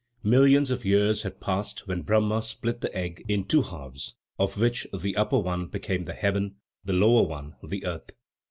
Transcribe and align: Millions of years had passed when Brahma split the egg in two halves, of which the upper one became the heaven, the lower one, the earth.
Millions 0.23 0.71
of 0.71 0.83
years 0.83 1.21
had 1.21 1.39
passed 1.39 1.87
when 1.87 2.01
Brahma 2.01 2.41
split 2.41 2.81
the 2.81 2.91
egg 2.97 3.23
in 3.27 3.43
two 3.45 3.61
halves, 3.61 4.15
of 4.39 4.59
which 4.59 4.87
the 4.91 5.15
upper 5.15 5.37
one 5.37 5.67
became 5.67 6.05
the 6.05 6.15
heaven, 6.15 6.55
the 6.83 6.91
lower 6.91 7.21
one, 7.27 7.53
the 7.63 7.85
earth. 7.85 8.09